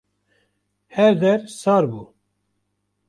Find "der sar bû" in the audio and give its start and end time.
1.21-2.01